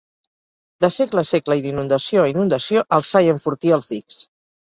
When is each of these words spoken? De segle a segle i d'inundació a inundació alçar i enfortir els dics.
De 0.85 0.89
segle 0.95 1.21
a 1.25 1.29
segle 1.31 1.57
i 1.59 1.63
d'inundació 1.65 2.23
a 2.25 2.33
inundació 2.33 2.85
alçar 2.99 3.23
i 3.27 3.31
enfortir 3.37 3.77
els 3.79 3.93
dics. 3.93 4.21